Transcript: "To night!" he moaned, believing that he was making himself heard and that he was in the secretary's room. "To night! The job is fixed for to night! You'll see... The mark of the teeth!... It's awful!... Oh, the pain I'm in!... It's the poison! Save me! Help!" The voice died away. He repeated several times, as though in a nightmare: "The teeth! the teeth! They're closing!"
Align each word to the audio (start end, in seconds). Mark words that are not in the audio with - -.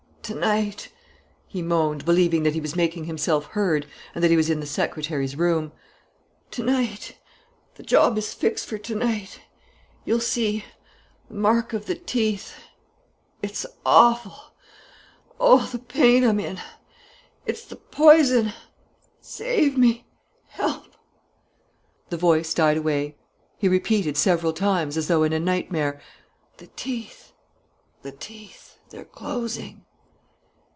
"To 0.25 0.35
night!" 0.39 0.93
he 1.45 1.61
moaned, 1.61 2.05
believing 2.05 2.43
that 2.43 2.53
he 2.53 2.61
was 2.61 2.73
making 2.73 3.03
himself 3.03 3.47
heard 3.47 3.85
and 4.15 4.23
that 4.23 4.31
he 4.31 4.37
was 4.37 4.49
in 4.49 4.61
the 4.61 4.65
secretary's 4.65 5.35
room. 5.35 5.73
"To 6.51 6.63
night! 6.63 7.17
The 7.75 7.83
job 7.83 8.17
is 8.17 8.33
fixed 8.33 8.67
for 8.67 8.77
to 8.77 8.95
night! 8.95 9.41
You'll 10.05 10.21
see... 10.21 10.63
The 11.27 11.33
mark 11.33 11.73
of 11.73 11.85
the 11.85 11.95
teeth!... 11.95 12.53
It's 13.43 13.65
awful!... 13.85 14.53
Oh, 15.37 15.67
the 15.69 15.79
pain 15.79 16.23
I'm 16.23 16.39
in!... 16.39 16.61
It's 17.45 17.65
the 17.65 17.75
poison! 17.75 18.53
Save 19.19 19.77
me! 19.77 20.05
Help!" 20.47 20.93
The 22.07 22.15
voice 22.15 22.53
died 22.53 22.77
away. 22.77 23.17
He 23.57 23.67
repeated 23.67 24.15
several 24.15 24.53
times, 24.53 24.95
as 24.95 25.09
though 25.09 25.23
in 25.23 25.33
a 25.33 25.41
nightmare: 25.41 25.99
"The 26.55 26.67
teeth! 26.67 27.33
the 28.01 28.13
teeth! 28.13 28.77
They're 28.91 29.03
closing!" 29.03 29.83